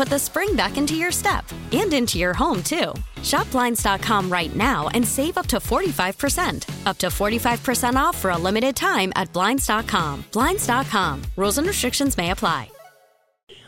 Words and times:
put 0.00 0.08
the 0.08 0.18
spring 0.18 0.56
back 0.56 0.78
into 0.78 0.94
your 0.94 1.12
step 1.12 1.44
and 1.72 1.92
into 1.92 2.16
your 2.18 2.32
home, 2.32 2.62
too. 2.62 2.94
Shop 3.22 3.50
Blinds.com 3.50 4.32
right 4.32 4.56
now 4.56 4.88
and 4.94 5.06
save 5.06 5.36
up 5.36 5.46
to 5.48 5.58
45%. 5.58 6.86
Up 6.86 6.96
to 6.96 7.08
45% 7.08 7.96
off 7.96 8.16
for 8.16 8.30
a 8.30 8.38
limited 8.38 8.74
time 8.74 9.12
at 9.14 9.30
Blinds.com. 9.34 10.24
Blinds.com. 10.32 11.22
Rules 11.36 11.58
and 11.58 11.66
restrictions 11.66 12.16
may 12.16 12.30
apply. 12.30 12.70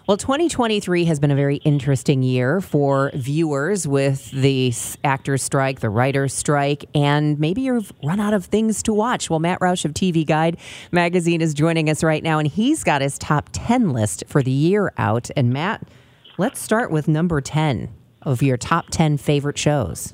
Well, 0.09 0.17
2023 0.17 1.05
has 1.05 1.21
been 1.21 1.31
a 1.31 1.37
very 1.37 1.57
interesting 1.57 2.23
year 2.23 2.63
for 2.63 3.11
viewers 3.15 3.87
with 3.87 4.31
the 4.31 4.73
actors' 5.05 5.43
strike, 5.43 5.81
the 5.81 5.91
writers' 5.91 6.33
strike, 6.33 6.87
and 6.95 7.39
maybe 7.39 7.61
you've 7.61 7.93
run 8.03 8.21
out 8.21 8.33
of 8.33 8.47
things 8.47 8.83
to 8.85 8.95
watch. 8.95 9.29
Well, 9.29 9.39
Matt 9.39 9.61
Roush 9.61 9.85
of 9.85 9.93
TV 9.93 10.27
Guide 10.27 10.57
magazine 10.93 11.43
is 11.43 11.53
joining 11.53 11.91
us 11.91 12.03
right 12.03 12.23
now, 12.23 12.39
and 12.39 12.49
he's 12.49 12.83
got 12.83 13.03
his 13.03 13.19
top 13.19 13.51
10 13.53 13.91
list 13.91 14.25
for 14.27 14.43
the 14.43 14.51
year 14.51 14.93
out. 14.97 15.31
And 15.37 15.53
Matt, 15.53 15.87
let's 16.43 16.59
start 16.59 16.91
with 16.91 17.07
number 17.07 17.41
10 17.41 17.89
of 18.23 18.43
your 18.43 18.57
top 18.57 18.87
10 18.91 19.17
favorite 19.17 19.57
shows. 19.57 20.13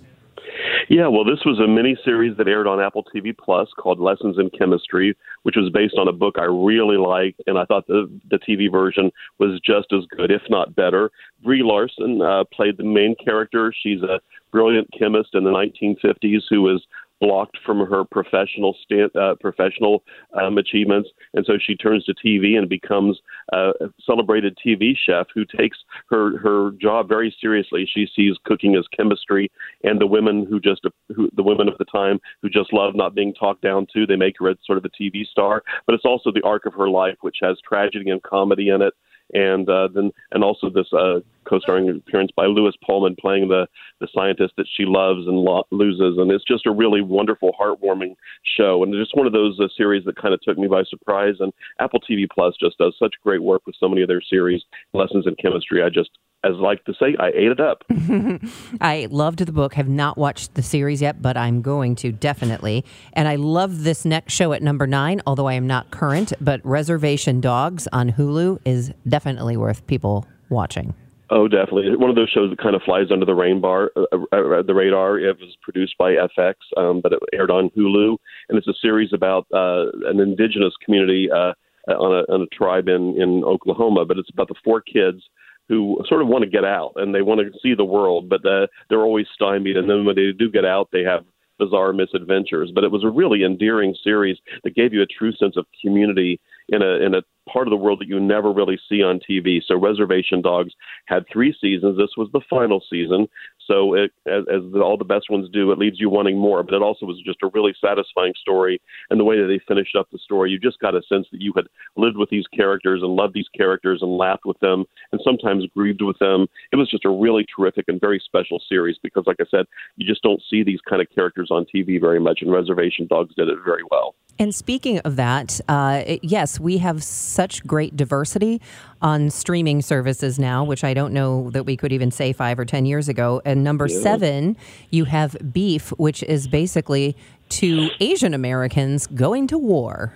Yeah, 0.90 1.06
well, 1.06 1.24
this 1.24 1.42
was 1.46 1.58
a 1.58 1.66
mini 1.66 1.96
series 2.04 2.36
that 2.36 2.46
aired 2.46 2.66
on 2.66 2.82
Apple 2.82 3.02
TV 3.14 3.34
Plus 3.34 3.66
called 3.78 3.98
Lessons 3.98 4.36
in 4.38 4.50
Chemistry, 4.50 5.16
which 5.44 5.56
was 5.56 5.70
based 5.72 5.94
on 5.98 6.06
a 6.06 6.12
book 6.12 6.34
I 6.38 6.44
really 6.44 6.98
liked, 6.98 7.40
and 7.46 7.58
I 7.58 7.64
thought 7.64 7.86
the 7.86 8.10
the 8.30 8.38
TV 8.38 8.70
version 8.70 9.10
was 9.38 9.58
just 9.64 9.90
as 9.90 10.04
good, 10.14 10.30
if 10.30 10.42
not 10.50 10.76
better. 10.76 11.10
Brie 11.42 11.62
Larson 11.62 12.20
uh, 12.20 12.44
played 12.52 12.76
the 12.76 12.84
main 12.84 13.14
character. 13.24 13.72
She's 13.82 14.02
a 14.02 14.20
brilliant 14.52 14.88
chemist 14.98 15.30
in 15.34 15.44
the 15.44 15.50
1950s 15.50 16.42
who 16.50 16.60
was 16.60 16.86
blocked 17.20 17.58
from 17.64 17.78
her 17.86 18.04
professional 18.04 18.76
stand, 18.82 19.14
uh, 19.16 19.34
professional 19.40 20.02
um, 20.40 20.58
achievements, 20.58 21.08
and 21.34 21.44
so 21.46 21.54
she 21.60 21.76
turns 21.76 22.04
to 22.04 22.14
TV 22.14 22.56
and 22.56 22.68
becomes 22.68 23.20
a 23.52 23.72
celebrated 24.04 24.56
TV 24.64 24.94
chef 24.96 25.26
who 25.34 25.44
takes 25.44 25.78
her 26.10 26.38
her 26.38 26.70
job 26.80 27.08
very 27.08 27.34
seriously. 27.40 27.88
She 27.92 28.06
sees 28.14 28.36
cooking 28.44 28.76
as 28.76 28.84
chemistry, 28.96 29.50
and 29.84 30.00
the 30.00 30.06
women 30.06 30.46
who 30.48 30.60
just 30.60 30.82
who, 31.14 31.28
the 31.34 31.42
women 31.42 31.68
of 31.68 31.78
the 31.78 31.84
time 31.86 32.18
who 32.42 32.48
just 32.48 32.72
love 32.72 32.94
not 32.94 33.14
being 33.14 33.34
talked 33.34 33.62
down 33.62 33.86
to, 33.94 34.06
they 34.06 34.16
make 34.16 34.36
her 34.38 34.54
sort 34.64 34.78
of 34.78 34.84
a 34.84 35.02
TV 35.02 35.26
star. 35.26 35.62
But 35.86 35.94
it's 35.94 36.04
also 36.04 36.30
the 36.32 36.42
arc 36.44 36.66
of 36.66 36.74
her 36.74 36.88
life, 36.88 37.16
which 37.22 37.38
has 37.42 37.58
tragedy 37.66 38.10
and 38.10 38.22
comedy 38.22 38.68
in 38.68 38.82
it 38.82 38.94
and 39.34 39.68
uh, 39.68 39.88
then 39.94 40.10
and 40.32 40.42
also 40.44 40.70
this 40.70 40.92
uh, 40.92 41.20
co-starring 41.44 41.88
appearance 41.88 42.30
by 42.36 42.46
Lewis 42.46 42.74
Pullman 42.84 43.16
playing 43.18 43.48
the 43.48 43.66
the 44.00 44.08
scientist 44.14 44.54
that 44.56 44.66
she 44.76 44.84
loves 44.84 45.26
and 45.26 45.36
lo- 45.36 45.66
loses, 45.70 46.18
and 46.18 46.30
it's 46.30 46.44
just 46.44 46.66
a 46.66 46.70
really 46.70 47.00
wonderful, 47.00 47.52
heartwarming 47.60 48.14
show, 48.56 48.82
and 48.82 48.94
just 48.94 49.16
one 49.16 49.26
of 49.26 49.32
those 49.32 49.58
uh, 49.60 49.68
series 49.76 50.04
that 50.04 50.16
kind 50.16 50.34
of 50.34 50.40
took 50.42 50.58
me 50.58 50.68
by 50.68 50.82
surprise. 50.84 51.34
And 51.40 51.52
Apple 51.80 52.00
TV 52.00 52.26
Plus 52.32 52.54
just 52.60 52.78
does 52.78 52.94
such 52.98 53.14
great 53.22 53.42
work 53.42 53.66
with 53.66 53.76
so 53.78 53.88
many 53.88 54.02
of 54.02 54.08
their 54.08 54.22
series, 54.22 54.62
lessons 54.92 55.26
in 55.26 55.34
chemistry. 55.36 55.82
I 55.82 55.88
just 55.88 56.10
as 56.44 56.52
I 56.54 56.60
like 56.60 56.84
to 56.84 56.94
say, 56.94 57.16
I 57.18 57.28
ate 57.28 57.50
it 57.50 57.60
up. 57.60 57.84
I 58.80 59.08
loved 59.10 59.40
the 59.40 59.52
book. 59.52 59.74
Have 59.74 59.88
not 59.88 60.16
watched 60.16 60.54
the 60.54 60.62
series 60.62 61.02
yet, 61.02 61.20
but 61.20 61.36
I'm 61.36 61.62
going 61.62 61.96
to 61.96 62.12
definitely. 62.12 62.84
And 63.12 63.26
I 63.26 63.36
love 63.36 63.82
this 63.82 64.04
next 64.04 64.34
show 64.34 64.52
at 64.52 64.62
number 64.62 64.86
nine, 64.86 65.20
although 65.26 65.48
I 65.48 65.54
am 65.54 65.66
not 65.66 65.90
current. 65.90 66.32
But 66.40 66.64
Reservation 66.64 67.40
Dogs 67.40 67.88
on 67.92 68.12
Hulu 68.12 68.60
is 68.64 68.92
definitely 69.08 69.56
worth 69.56 69.86
people 69.86 70.26
watching. 70.48 70.94
Oh, 71.30 71.46
definitely. 71.46 71.94
One 71.96 72.08
of 72.08 72.16
those 72.16 72.30
shows 72.30 72.50
that 72.50 72.58
kind 72.58 72.74
of 72.74 72.82
flies 72.82 73.06
under 73.12 73.26
the 73.26 73.32
rainbar, 73.32 73.88
uh, 73.96 74.02
uh, 74.32 74.62
the 74.62 74.74
radar. 74.74 75.18
It 75.18 75.38
was 75.38 75.56
produced 75.60 75.94
by 75.98 76.12
FX, 76.12 76.54
um, 76.76 77.00
but 77.02 77.12
it 77.12 77.18
aired 77.34 77.50
on 77.50 77.68
Hulu, 77.76 78.16
and 78.48 78.56
it's 78.56 78.68
a 78.68 78.74
series 78.80 79.12
about 79.12 79.46
uh, 79.52 79.90
an 80.06 80.20
indigenous 80.20 80.72
community 80.82 81.28
uh, 81.30 81.52
on, 81.92 82.24
a, 82.24 82.32
on 82.32 82.42
a 82.42 82.46
tribe 82.56 82.88
in 82.88 83.20
in 83.20 83.44
Oklahoma. 83.44 84.06
But 84.06 84.16
it's 84.16 84.30
about 84.30 84.48
the 84.48 84.54
four 84.64 84.80
kids 84.80 85.22
who 85.68 85.98
sort 86.08 86.22
of 86.22 86.28
want 86.28 86.44
to 86.44 86.50
get 86.50 86.64
out 86.64 86.92
and 86.96 87.14
they 87.14 87.22
want 87.22 87.40
to 87.40 87.58
see 87.60 87.74
the 87.74 87.84
world, 87.84 88.28
but 88.28 88.44
uh, 88.46 88.66
they're 88.88 89.04
always 89.04 89.26
stymied. 89.34 89.76
And 89.76 89.88
then 89.88 90.04
when 90.04 90.16
they 90.16 90.32
do 90.32 90.50
get 90.50 90.64
out, 90.64 90.88
they 90.92 91.02
have 91.02 91.24
bizarre 91.58 91.92
misadventures. 91.92 92.70
But 92.74 92.84
it 92.84 92.92
was 92.92 93.04
a 93.04 93.10
really 93.10 93.44
endearing 93.44 93.94
series 94.02 94.38
that 94.64 94.74
gave 94.74 94.92
you 94.92 95.02
a 95.02 95.06
true 95.06 95.32
sense 95.32 95.56
of 95.56 95.66
community 95.82 96.40
in 96.68 96.82
a 96.82 97.04
in 97.04 97.14
a 97.14 97.22
part 97.50 97.66
of 97.66 97.70
the 97.70 97.76
world 97.76 98.00
that 98.00 98.08
you 98.08 98.20
never 98.20 98.52
really 98.52 98.78
see 98.88 99.02
on 99.02 99.20
TV. 99.28 99.60
So 99.66 99.78
Reservation 99.78 100.42
Dogs 100.42 100.72
had 101.06 101.24
three 101.32 101.54
seasons. 101.60 101.96
This 101.96 102.16
was 102.16 102.28
the 102.32 102.42
final 102.48 102.82
season. 102.88 103.26
So 103.68 103.94
it, 103.94 104.10
as, 104.26 104.44
as 104.50 104.62
all 104.74 104.96
the 104.96 105.04
best 105.04 105.30
ones 105.30 105.48
do, 105.52 105.70
it 105.70 105.78
leaves 105.78 106.00
you 106.00 106.08
wanting 106.08 106.38
more. 106.38 106.62
But 106.62 106.74
it 106.74 106.82
also 106.82 107.06
was 107.06 107.20
just 107.24 107.42
a 107.42 107.50
really 107.52 107.74
satisfying 107.80 108.32
story. 108.40 108.80
And 109.10 109.20
the 109.20 109.24
way 109.24 109.40
that 109.40 109.46
they 109.46 109.60
finished 109.68 109.94
up 109.94 110.08
the 110.10 110.18
story, 110.18 110.50
you 110.50 110.58
just 110.58 110.80
got 110.80 110.94
a 110.94 111.02
sense 111.08 111.26
that 111.30 111.42
you 111.42 111.52
had 111.54 111.66
lived 111.96 112.16
with 112.16 112.30
these 112.30 112.46
characters 112.46 113.02
and 113.02 113.14
loved 113.14 113.34
these 113.34 113.48
characters 113.56 114.00
and 114.02 114.16
laughed 114.16 114.46
with 114.46 114.58
them 114.60 114.84
and 115.12 115.20
sometimes 115.22 115.64
grieved 115.76 116.02
with 116.02 116.18
them. 116.18 116.46
It 116.72 116.76
was 116.76 116.90
just 116.90 117.04
a 117.04 117.10
really 117.10 117.46
terrific 117.54 117.84
and 117.88 118.00
very 118.00 118.20
special 118.24 118.60
series 118.68 118.96
because, 119.02 119.24
like 119.26 119.40
I 119.40 119.44
said, 119.50 119.66
you 119.96 120.06
just 120.06 120.22
don't 120.22 120.42
see 120.48 120.62
these 120.62 120.80
kind 120.88 121.02
of 121.02 121.08
characters 121.14 121.48
on 121.50 121.66
TV 121.74 122.00
very 122.00 122.18
much. 122.18 122.40
And 122.40 122.50
Reservation 122.50 123.06
Dogs 123.06 123.34
did 123.36 123.48
it 123.48 123.58
very 123.64 123.82
well. 123.90 124.14
And 124.38 124.54
speaking 124.54 125.00
of 125.00 125.16
that, 125.16 125.60
uh, 125.68 126.02
yes, 126.22 126.60
we 126.60 126.78
have 126.78 127.02
such 127.02 127.66
great 127.66 127.96
diversity 127.96 128.60
on 129.02 129.30
streaming 129.30 129.82
services 129.82 130.38
now, 130.38 130.62
which 130.62 130.84
I 130.84 130.94
don't 130.94 131.12
know 131.12 131.50
that 131.50 131.64
we 131.64 131.76
could 131.76 131.92
even 131.92 132.12
say 132.12 132.32
five 132.32 132.58
or 132.58 132.64
10 132.64 132.86
years 132.86 133.08
ago. 133.08 133.42
And 133.44 133.64
number 133.64 133.88
yeah. 133.88 134.00
seven, 134.00 134.56
you 134.90 135.06
have 135.06 135.36
Beef, 135.52 135.90
which 135.98 136.22
is 136.22 136.46
basically 136.46 137.16
two 137.48 137.88
Asian 137.98 138.32
Americans 138.32 139.08
going 139.08 139.48
to 139.48 139.58
war. 139.58 140.14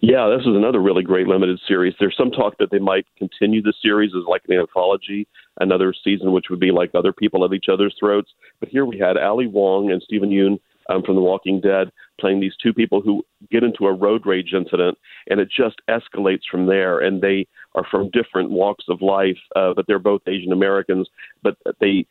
Yeah, 0.00 0.28
this 0.28 0.46
is 0.46 0.54
another 0.54 0.80
really 0.80 1.02
great 1.02 1.26
limited 1.26 1.60
series. 1.66 1.94
There's 1.98 2.16
some 2.16 2.30
talk 2.30 2.54
that 2.58 2.70
they 2.70 2.78
might 2.78 3.06
continue 3.18 3.62
the 3.62 3.74
series 3.82 4.12
as 4.16 4.24
like 4.28 4.42
an 4.48 4.58
anthology, 4.58 5.26
another 5.60 5.92
season, 6.04 6.32
which 6.32 6.46
would 6.50 6.60
be 6.60 6.70
like 6.70 6.90
other 6.94 7.12
people 7.12 7.44
at 7.44 7.52
each 7.52 7.66
other's 7.72 7.94
throats. 7.98 8.30
But 8.60 8.68
here 8.68 8.84
we 8.84 8.98
had 8.98 9.16
Ali 9.16 9.46
Wong 9.46 9.90
and 9.90 10.02
Steven 10.02 10.30
Yeun 10.30 10.58
um, 10.88 11.02
from 11.02 11.16
The 11.16 11.20
Walking 11.20 11.60
Dead, 11.60 11.90
playing 12.20 12.40
these 12.40 12.56
two 12.62 12.72
people 12.72 13.00
who 13.00 13.24
get 13.50 13.62
into 13.62 13.86
a 13.86 13.92
road 13.92 14.26
rage 14.26 14.52
incident, 14.54 14.98
and 15.28 15.40
it 15.40 15.48
just 15.50 15.80
escalates 15.88 16.42
from 16.50 16.66
there. 16.66 16.98
And 17.00 17.20
they 17.20 17.46
are 17.74 17.84
from 17.90 18.10
different 18.10 18.50
walks 18.50 18.84
of 18.88 19.02
life, 19.02 19.38
uh, 19.56 19.74
but 19.74 19.86
they're 19.86 19.98
both 19.98 20.22
Asian 20.26 20.52
Americans, 20.52 21.08
but 21.42 21.56
they 21.80 22.06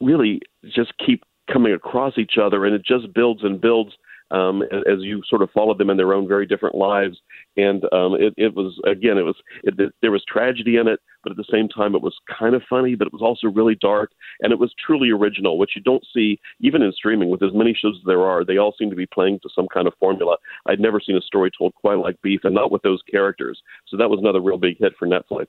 really 0.00 0.40
just 0.64 0.92
keep 1.04 1.24
coming 1.52 1.72
across 1.72 2.16
each 2.16 2.38
other, 2.40 2.64
and 2.64 2.74
it 2.74 2.84
just 2.84 3.12
builds 3.12 3.42
and 3.42 3.60
builds 3.60 3.92
um, 4.30 4.62
as 4.62 4.98
you 5.00 5.22
sort 5.28 5.42
of 5.42 5.50
followed 5.50 5.78
them 5.78 5.90
in 5.90 5.96
their 5.96 6.12
own 6.12 6.28
very 6.28 6.46
different 6.46 6.74
lives. 6.74 7.18
And 7.56 7.84
um, 7.92 8.14
it, 8.14 8.34
it 8.36 8.54
was 8.54 8.80
again, 8.86 9.18
it 9.18 9.22
was 9.22 9.36
it, 9.62 9.78
it, 9.78 9.92
there 10.02 10.10
was 10.10 10.24
tragedy 10.26 10.76
in 10.76 10.88
it, 10.88 11.00
but 11.22 11.30
at 11.30 11.36
the 11.36 11.44
same 11.50 11.68
time, 11.68 11.94
it 11.94 12.02
was 12.02 12.16
kind 12.38 12.54
of 12.54 12.62
funny, 12.68 12.94
but 12.94 13.06
it 13.06 13.12
was 13.12 13.22
also 13.22 13.48
really 13.48 13.76
dark, 13.80 14.12
and 14.40 14.52
it 14.52 14.58
was 14.58 14.72
truly 14.84 15.10
original, 15.10 15.58
which 15.58 15.72
you 15.76 15.82
don't 15.82 16.04
see 16.14 16.40
even 16.60 16.82
in 16.82 16.92
streaming. 16.92 17.30
With 17.30 17.42
as 17.42 17.52
many 17.54 17.74
shows 17.74 17.96
as 18.00 18.06
there 18.06 18.22
are, 18.22 18.44
they 18.44 18.58
all 18.58 18.74
seem 18.78 18.90
to 18.90 18.96
be 18.96 19.06
playing 19.06 19.40
to 19.42 19.48
some 19.54 19.68
kind 19.72 19.86
of 19.86 19.94
formula. 19.98 20.36
I'd 20.66 20.80
never 20.80 21.00
seen 21.00 21.16
a 21.16 21.22
story 21.22 21.50
told 21.56 21.74
quite 21.74 21.98
like 21.98 22.20
Beef, 22.22 22.40
and 22.44 22.54
not 22.54 22.72
with 22.72 22.82
those 22.82 23.02
characters. 23.10 23.60
So 23.88 23.96
that 23.96 24.10
was 24.10 24.20
another 24.20 24.40
real 24.40 24.58
big 24.58 24.78
hit 24.78 24.94
for 24.98 25.06
Netflix. 25.06 25.46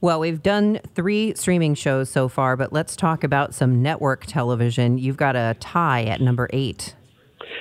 Well, 0.00 0.18
we've 0.18 0.42
done 0.42 0.80
three 0.96 1.32
streaming 1.36 1.74
shows 1.74 2.10
so 2.10 2.26
far, 2.26 2.56
but 2.56 2.72
let's 2.72 2.96
talk 2.96 3.22
about 3.22 3.54
some 3.54 3.82
network 3.82 4.26
television. 4.26 4.98
You've 4.98 5.16
got 5.16 5.36
a 5.36 5.54
tie 5.60 6.02
at 6.02 6.20
number 6.20 6.50
eight. 6.52 6.96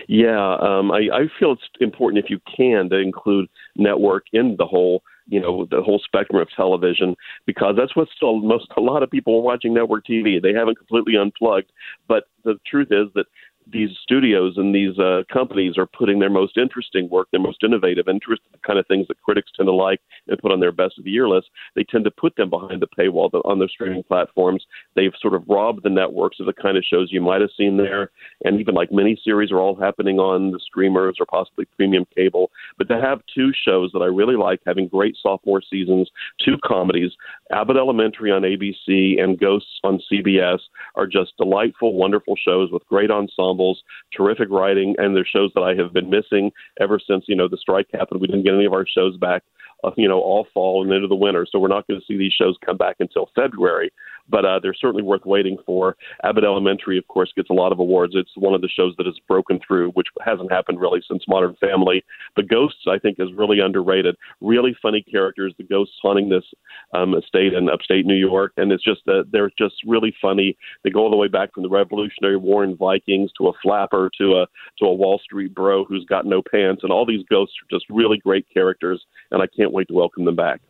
Yeah, 0.07 0.55
um, 0.55 0.91
I, 0.91 1.07
I 1.13 1.21
feel 1.39 1.53
it's 1.53 1.61
important 1.79 2.23
if 2.23 2.29
you 2.29 2.39
can 2.55 2.89
to 2.89 2.97
include 2.97 3.49
network 3.75 4.25
in 4.33 4.55
the 4.57 4.65
whole 4.65 5.03
you 5.27 5.39
know 5.39 5.65
the 5.69 5.81
whole 5.81 6.01
spectrum 6.03 6.41
of 6.41 6.47
television 6.55 7.15
because 7.45 7.75
that's 7.77 7.95
what 7.95 8.07
still 8.15 8.41
most 8.41 8.67
a 8.75 8.81
lot 8.81 9.03
of 9.03 9.09
people 9.09 9.35
are 9.35 9.41
watching 9.41 9.73
network 9.73 10.05
TV. 10.05 10.41
They 10.41 10.53
haven't 10.53 10.77
completely 10.77 11.15
unplugged, 11.15 11.71
but 12.07 12.25
the 12.43 12.59
truth 12.65 12.89
is 12.91 13.07
that 13.15 13.25
these 13.71 13.89
studios 14.01 14.53
and 14.57 14.73
these 14.73 14.97
uh, 14.99 15.23
companies 15.31 15.77
are 15.77 15.85
putting 15.85 16.19
their 16.19 16.29
most 16.29 16.57
interesting 16.57 17.09
work, 17.09 17.27
their 17.31 17.41
most 17.41 17.63
innovative, 17.63 18.07
interesting 18.07 18.47
the 18.51 18.59
kind 18.65 18.79
of 18.79 18.87
things 18.87 19.07
that 19.07 19.21
critics 19.21 19.51
tend 19.55 19.67
to 19.67 19.73
like 19.73 20.01
and 20.27 20.39
put 20.39 20.51
on 20.51 20.59
their 20.59 20.71
best 20.71 20.97
of 20.97 21.05
the 21.05 21.11
year 21.11 21.27
list. 21.27 21.49
They 21.75 21.83
tend 21.83 22.03
to 22.05 22.11
put 22.11 22.35
them 22.35 22.49
behind 22.49 22.81
the 22.81 22.87
paywall 22.87 23.29
on 23.45 23.59
their 23.59 23.69
streaming 23.69 24.03
platforms. 24.03 24.65
They've 24.95 25.13
sort 25.21 25.33
of 25.33 25.43
robbed 25.47 25.83
the 25.83 25.89
networks 25.89 26.39
of 26.39 26.45
the 26.45 26.53
kind 26.53 26.77
of 26.77 26.83
shows 26.83 27.11
you 27.11 27.21
might 27.21 27.41
have 27.41 27.49
seen 27.57 27.77
there, 27.77 28.11
and 28.43 28.59
even 28.59 28.75
like 28.75 28.89
miniseries 28.89 29.51
are 29.51 29.59
all 29.59 29.75
happening 29.75 30.19
on 30.19 30.51
the 30.51 30.59
streamers 30.59 31.15
or 31.19 31.25
possibly 31.25 31.65
premium 31.75 32.05
cable. 32.15 32.51
But 32.77 32.87
to 32.89 32.99
have 32.99 33.21
two 33.33 33.51
shows 33.65 33.91
that 33.93 34.01
I 34.01 34.05
really 34.05 34.35
like, 34.35 34.59
having 34.65 34.87
great 34.87 35.15
sophomore 35.21 35.61
seasons, 35.61 36.09
two 36.43 36.57
comedies, 36.65 37.11
Abbott 37.51 37.77
Elementary 37.77 38.31
on 38.31 38.43
ABC 38.43 39.21
and 39.21 39.39
Ghosts 39.39 39.79
on 39.83 39.99
CBS, 40.11 40.59
are 40.95 41.07
just 41.07 41.37
delightful, 41.37 41.93
wonderful 41.93 42.35
shows 42.35 42.71
with 42.71 42.85
great 42.87 43.11
ensembles 43.11 43.83
terrific 44.15 44.49
writing, 44.49 44.95
and 44.97 45.15
they're 45.15 45.25
shows 45.25 45.51
that 45.55 45.61
I 45.61 45.75
have 45.75 45.93
been 45.93 46.09
missing 46.09 46.51
ever 46.79 46.99
since 46.99 47.25
you 47.27 47.35
know 47.35 47.47
the 47.47 47.57
strike 47.57 47.87
happened. 47.93 48.21
We 48.21 48.27
didn't 48.27 48.43
get 48.43 48.53
any 48.53 48.65
of 48.65 48.73
our 48.73 48.85
shows 48.87 49.17
back, 49.17 49.43
you 49.95 50.07
know, 50.07 50.19
all 50.19 50.47
fall 50.53 50.83
and 50.83 50.91
into 50.91 51.07
the 51.07 51.15
winter, 51.15 51.45
so 51.49 51.59
we're 51.59 51.67
not 51.67 51.87
going 51.87 51.99
to 51.99 52.05
see 52.05 52.17
these 52.17 52.33
shows 52.33 52.55
come 52.65 52.77
back 52.77 52.97
until 52.99 53.29
February 53.35 53.91
but 54.31 54.45
uh, 54.45 54.59
they're 54.61 54.73
certainly 54.73 55.03
worth 55.03 55.25
waiting 55.25 55.57
for. 55.65 55.97
Abbott 56.23 56.43
Elementary, 56.43 56.97
of 56.97 57.07
course, 57.07 57.31
gets 57.35 57.49
a 57.49 57.53
lot 57.53 57.71
of 57.71 57.79
awards. 57.79 58.13
It's 58.15 58.31
one 58.35 58.53
of 58.53 58.61
the 58.61 58.69
shows 58.69 58.95
that 58.97 59.05
has 59.05 59.19
broken 59.27 59.59
through, 59.65 59.91
which 59.91 60.07
hasn't 60.25 60.51
happened 60.51 60.79
really 60.79 61.01
since 61.07 61.23
Modern 61.27 61.55
Family. 61.59 62.03
But 62.35 62.47
Ghosts, 62.47 62.85
I 62.87 62.97
think, 62.97 63.17
is 63.19 63.29
really 63.35 63.59
underrated. 63.59 64.15
Really 64.39 64.75
funny 64.81 65.03
characters. 65.03 65.53
The 65.57 65.63
ghosts 65.63 65.95
haunting 66.01 66.29
this 66.29 66.43
um, 66.93 67.15
estate 67.15 67.53
in 67.53 67.69
upstate 67.69 68.05
New 68.05 68.15
York, 68.15 68.53
and 68.57 68.71
it's 68.71 68.83
just 68.83 69.01
uh, 69.07 69.23
they're 69.31 69.51
just 69.57 69.75
really 69.85 70.13
funny. 70.21 70.57
They 70.83 70.89
go 70.89 71.01
all 71.01 71.11
the 71.11 71.17
way 71.17 71.27
back 71.27 71.53
from 71.53 71.63
the 71.63 71.69
Revolutionary 71.69 72.37
War 72.37 72.63
and 72.63 72.77
Vikings 72.77 73.31
to 73.37 73.47
a 73.47 73.53
flapper 73.61 74.09
to 74.17 74.41
a 74.41 74.47
to 74.79 74.85
a 74.85 74.93
Wall 74.93 75.19
Street 75.23 75.53
bro 75.53 75.83
who's 75.83 76.05
got 76.05 76.25
no 76.25 76.41
pants, 76.41 76.83
and 76.83 76.91
all 76.91 77.05
these 77.05 77.25
ghosts 77.29 77.55
are 77.61 77.75
just 77.75 77.85
really 77.89 78.17
great 78.17 78.45
characters, 78.53 79.03
and 79.31 79.41
I 79.41 79.47
can't 79.47 79.70
wait 79.71 79.87
to 79.87 79.93
welcome 79.93 80.25
them 80.25 80.35
back. 80.35 80.61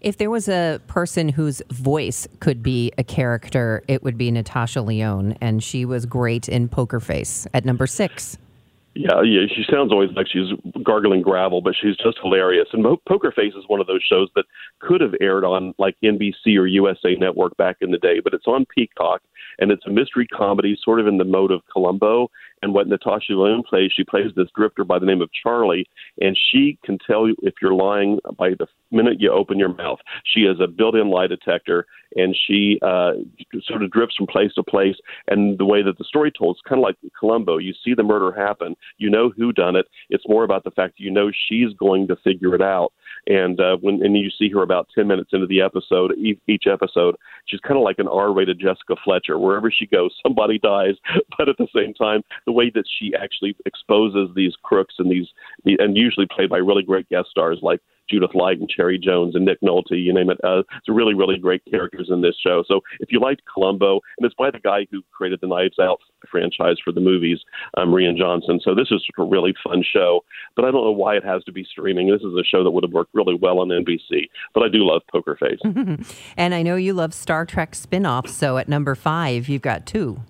If 0.00 0.18
there 0.18 0.30
was 0.30 0.48
a 0.48 0.80
person 0.86 1.28
whose 1.28 1.62
voice 1.70 2.28
could 2.40 2.62
be 2.62 2.92
a 2.98 3.04
character, 3.04 3.82
it 3.88 4.02
would 4.02 4.18
be 4.18 4.30
Natasha 4.30 4.82
Lyonne, 4.82 5.36
and 5.40 5.62
she 5.64 5.84
was 5.84 6.06
great 6.06 6.48
in 6.48 6.68
Poker 6.68 7.00
Face 7.00 7.46
at 7.54 7.64
number 7.64 7.86
six. 7.86 8.38
Yeah, 8.94 9.20
yeah, 9.22 9.42
she 9.54 9.62
sounds 9.70 9.92
always 9.92 10.10
like 10.12 10.26
she's 10.26 10.48
gargling 10.82 11.20
gravel, 11.20 11.60
but 11.60 11.74
she's 11.78 11.96
just 11.96 12.18
hilarious. 12.22 12.68
And 12.72 12.82
Poker 13.06 13.30
Face 13.30 13.52
is 13.54 13.64
one 13.66 13.78
of 13.78 13.86
those 13.86 14.02
shows 14.02 14.30
that 14.34 14.46
could 14.78 15.02
have 15.02 15.14
aired 15.20 15.44
on 15.44 15.74
like 15.78 15.96
NBC 16.02 16.56
or 16.58 16.66
USA 16.66 17.14
Network 17.14 17.54
back 17.58 17.76
in 17.82 17.90
the 17.90 17.98
day, 17.98 18.20
but 18.20 18.32
it's 18.32 18.46
on 18.46 18.64
Peacock, 18.74 19.20
and 19.58 19.70
it's 19.70 19.84
a 19.86 19.90
mystery 19.90 20.26
comedy, 20.26 20.78
sort 20.82 20.98
of 20.98 21.06
in 21.06 21.18
the 21.18 21.24
mode 21.24 21.50
of 21.50 21.60
Columbo. 21.70 22.30
And 22.62 22.72
what 22.72 22.88
Natasha 22.88 23.32
Lyonne 23.32 23.62
plays, 23.62 23.90
she 23.94 24.04
plays 24.04 24.32
this 24.34 24.48
drifter 24.56 24.84
by 24.84 24.98
the 24.98 25.06
name 25.06 25.20
of 25.20 25.30
Charlie, 25.42 25.86
and 26.20 26.36
she 26.50 26.78
can 26.84 26.98
tell 27.06 27.28
you 27.28 27.36
if 27.42 27.54
you're 27.60 27.74
lying 27.74 28.18
by 28.38 28.50
the 28.50 28.66
minute 28.90 29.20
you 29.20 29.30
open 29.30 29.58
your 29.58 29.74
mouth. 29.74 29.98
She 30.24 30.40
is 30.40 30.58
a 30.60 30.66
built-in 30.66 31.10
lie 31.10 31.26
detector, 31.26 31.86
and 32.14 32.36
she 32.46 32.78
uh, 32.82 33.12
sort 33.64 33.82
of 33.82 33.90
drifts 33.90 34.16
from 34.16 34.26
place 34.26 34.52
to 34.54 34.62
place. 34.62 34.96
And 35.28 35.58
the 35.58 35.64
way 35.64 35.82
that 35.82 35.98
the 35.98 36.04
story 36.04 36.30
told, 36.30 36.56
it's 36.56 36.68
kind 36.68 36.78
of 36.78 36.84
like 36.84 36.96
Columbo. 37.18 37.58
You 37.58 37.74
see 37.84 37.94
the 37.94 38.02
murder 38.02 38.32
happen, 38.32 38.76
you 38.98 39.10
know 39.10 39.30
who 39.36 39.52
done 39.52 39.76
it. 39.76 39.86
It's 40.10 40.24
more 40.28 40.44
about 40.44 40.64
the 40.64 40.70
fact 40.70 40.94
that 40.96 41.04
you 41.04 41.10
know 41.10 41.30
she's 41.48 41.72
going 41.78 42.08
to 42.08 42.16
figure 42.16 42.54
it 42.54 42.62
out. 42.62 42.92
And 43.26 43.60
uh, 43.60 43.76
when 43.80 44.04
and 44.04 44.16
you 44.16 44.30
see 44.30 44.48
her 44.50 44.62
about 44.62 44.88
ten 44.94 45.06
minutes 45.06 45.30
into 45.32 45.46
the 45.46 45.60
episode, 45.60 46.14
each 46.46 46.64
episode, 46.70 47.16
she's 47.46 47.60
kind 47.60 47.76
of 47.76 47.82
like 47.82 47.98
an 47.98 48.08
R-rated 48.08 48.60
Jessica 48.60 48.94
Fletcher. 49.04 49.38
Wherever 49.38 49.70
she 49.70 49.86
goes, 49.86 50.14
somebody 50.22 50.58
dies, 50.58 50.94
but 51.38 51.48
at 51.48 51.56
the 51.58 51.66
same 51.74 51.92
time, 51.94 52.22
the 52.46 52.52
way 52.52 52.70
that 52.74 52.84
she 52.98 53.12
actually 53.14 53.56
exposes 53.66 54.30
these 54.34 54.54
crooks 54.62 54.94
and 54.98 55.10
these, 55.10 55.26
and 55.64 55.96
usually 55.96 56.26
played 56.26 56.48
by 56.48 56.58
really 56.58 56.82
great 56.82 57.08
guest 57.08 57.28
stars 57.30 57.58
like 57.62 57.80
Judith 58.08 58.34
Light 58.34 58.58
and 58.58 58.68
Cherry 58.68 58.98
Jones 58.98 59.34
and 59.34 59.44
Nick 59.44 59.60
Nolte, 59.60 59.90
you 59.90 60.12
name 60.12 60.30
it. 60.30 60.38
Uh, 60.44 60.60
it's 60.76 60.88
really, 60.88 61.14
really 61.14 61.38
great 61.38 61.62
characters 61.68 62.08
in 62.10 62.22
this 62.22 62.36
show. 62.40 62.62
So 62.66 62.80
if 63.00 63.10
you 63.10 63.20
liked 63.20 63.42
Columbo, 63.52 64.00
and 64.18 64.24
it's 64.24 64.34
by 64.34 64.50
the 64.50 64.58
guy 64.58 64.86
who 64.90 65.02
created 65.12 65.40
the 65.40 65.48
Knives 65.48 65.78
Out 65.80 66.00
franchise 66.30 66.76
for 66.84 66.92
the 66.92 67.00
movies, 67.00 67.38
um, 67.76 67.90
Rian 67.90 68.16
Johnson. 68.16 68.60
So 68.62 68.74
this 68.74 68.88
is 68.90 69.04
a 69.18 69.22
really 69.22 69.54
fun 69.64 69.82
show. 69.82 70.24
But 70.54 70.64
I 70.64 70.70
don't 70.70 70.84
know 70.84 70.92
why 70.92 71.16
it 71.16 71.24
has 71.24 71.42
to 71.44 71.52
be 71.52 71.64
streaming. 71.64 72.10
This 72.10 72.22
is 72.22 72.34
a 72.34 72.44
show 72.44 72.64
that 72.64 72.70
would 72.70 72.84
have 72.84 72.92
worked 72.92 73.14
really 73.14 73.34
well 73.34 73.58
on 73.60 73.68
NBC. 73.68 74.28
But 74.54 74.62
I 74.62 74.68
do 74.68 74.84
love 74.86 75.02
Poker 75.10 75.36
Face. 75.38 75.60
and 76.36 76.54
I 76.54 76.62
know 76.62 76.76
you 76.76 76.94
love 76.94 77.12
Star 77.12 77.44
Trek 77.44 77.74
spin-offs. 77.74 78.34
So 78.34 78.58
at 78.58 78.68
number 78.68 78.94
five, 78.94 79.48
you've 79.48 79.62
got 79.62 79.86
two. 79.86 80.20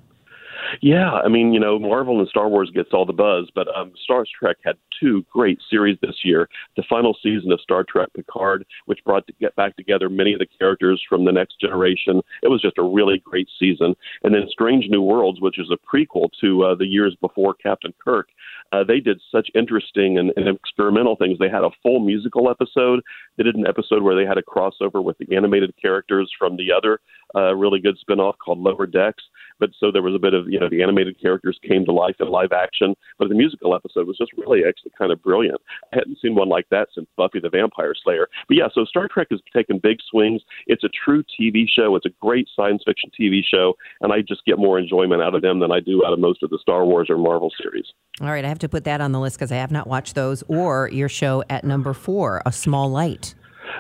Yeah, 0.81 1.13
I 1.13 1.29
mean, 1.29 1.53
you 1.53 1.61
know, 1.61 1.79
Marvel 1.79 2.19
and 2.19 2.29
Star 2.29 2.49
Wars 2.49 2.71
gets 2.75 2.91
all 2.93 3.07
the 3.07 3.13
buzz, 3.13 3.51
but 3.55 3.69
um, 3.77 3.93
Star 4.03 4.25
Trek 4.39 4.57
had 4.65 4.77
two 4.99 5.25
great 5.31 5.59
series 5.71 5.99
this 6.01 6.17
year. 6.25 6.49
The 6.77 6.85
final 6.89 7.17
season 7.23 7.53
of 7.53 7.61
Star 7.61 7.85
Trek 7.85 8.09
Picard, 8.15 8.65
which 8.87 9.05
brought 9.05 9.27
to 9.27 9.33
get 9.41 9.55
back 9.57 9.77
together 9.77 10.09
many 10.09 10.33
of 10.33 10.39
the 10.39 10.47
characters 10.59 11.03
from 11.09 11.25
the 11.25 11.33
next 11.33 11.61
generation. 11.61 12.21
It 12.43 12.49
was 12.49 12.63
just 12.63 12.79
a 12.79 12.83
really 12.83 13.23
great 13.25 13.49
season. 13.59 13.95
And 14.23 14.35
then 14.35 14.47
Strange 14.49 14.87
New 14.89 15.03
Worlds, 15.03 15.41
which 15.41 15.59
is 15.59 15.71
a 15.71 15.97
prequel 15.97 16.29
to 16.41 16.65
uh, 16.65 16.75
the 16.75 16.87
years 16.87 17.17
before 17.21 17.55
Captain 17.55 17.93
Kirk. 18.03 18.29
Uh, 18.73 18.83
they 18.85 19.01
did 19.01 19.21
such 19.31 19.49
interesting 19.55 20.19
and, 20.19 20.33
and 20.37 20.49
experimental 20.49 21.17
things. 21.17 21.39
They 21.39 21.49
had 21.49 21.65
a 21.65 21.71
full 21.83 22.01
musical 22.01 22.51
episode. 22.51 23.01
They 23.37 23.45
did 23.45 23.55
an 23.55 23.67
episode 23.67 24.03
where 24.03 24.17
they 24.17 24.27
had 24.27 24.39
a 24.39 24.43
crossover 24.43 25.03
with 25.03 25.17
the 25.19 25.37
animated 25.37 25.75
characters 25.81 26.31
from 26.39 26.57
the 26.57 26.73
other 26.77 27.01
uh, 27.35 27.55
really 27.55 27.81
good 27.81 27.99
spinoff 27.99 28.35
called 28.39 28.59
Lower 28.59 28.87
Decks. 28.87 29.23
But 29.58 29.70
so 29.79 29.91
there 29.91 30.03
was 30.03 30.14
a 30.14 30.19
bit 30.19 30.35
of, 30.35 30.49
you 30.49 30.61
know, 30.61 30.69
the 30.69 30.82
animated 30.82 31.20
characters 31.20 31.58
came 31.67 31.85
to 31.85 31.93
life 31.93 32.17
in 32.20 32.29
live 32.29 32.53
action. 32.53 32.94
But 33.19 33.29
the 33.29 33.35
musical 33.35 33.75
episode 33.75 34.06
was 34.06 34.19
just 34.19 34.32
really 34.37 34.62
actually 34.67 34.93
kind 34.99 35.12
of 35.12 35.23
brilliant. 35.23 35.61
I 35.93 35.97
hadn't 35.97 36.19
seen 36.20 36.35
one 36.35 36.49
like 36.49 36.67
that 36.70 36.88
since 36.94 37.06
Buffy 37.17 37.41
the 37.41 37.49
Vampire 37.49 37.94
Slayer. 38.03 38.29
But 38.49 38.56
yeah, 38.56 38.69
so 38.75 38.85
Star 38.85 39.08
Trek 39.08 39.29
has 39.31 39.41
taken 39.55 39.79
big 39.79 39.99
swings. 40.11 40.43
It's 40.67 40.85
a 40.85 40.88
true 40.88 41.23
TV 41.38 41.64
show. 41.69 41.97
It's 41.97 42.06
a 42.06 42.14
great 42.20 42.49
science 42.55 42.82
fiction 42.84 43.10
TV 43.19 43.41
show. 43.48 43.75
And 44.01 44.13
I 44.13 44.20
just 44.20 44.44
get 44.44 44.58
more 44.58 44.79
enjoyment 44.79 45.22
out 45.22 45.34
of 45.34 45.43
them 45.43 45.60
than 45.60 45.72
I 45.72 45.81
do 45.81 46.05
out 46.05 46.13
of 46.13 46.19
most 46.19 46.43
of 46.43 46.51
the 46.51 46.58
Star 46.60 46.84
Wars 46.84 47.08
or 47.08 47.19
Marvel 47.19 47.51
series. 47.60 47.86
All 48.20 48.29
right. 48.29 48.44
I 48.44 48.48
have 48.48 48.58
to 48.60 48.69
put 48.69 48.84
that 48.84 49.01
on 49.01 49.13
the 49.13 49.20
list 49.20 49.36
because 49.36 49.53
I 49.53 49.56
have 49.56 49.70
not 49.70 49.86
watched 49.86 50.15
those 50.15 50.43
or 50.48 50.89
your 50.93 51.08
show 51.08 51.44
at 51.48 51.65
number 51.65 51.93
four, 51.93 52.43
A 52.44 52.53
Small 52.53 52.91
Light 52.91 53.34